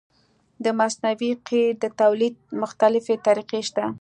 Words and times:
د 0.63 0.65
مصنوعي 0.79 1.31
قیر 1.47 1.71
د 1.83 1.85
تولید 2.01 2.35
مختلفې 2.61 3.15
طریقې 3.27 3.61
شته 3.67 3.85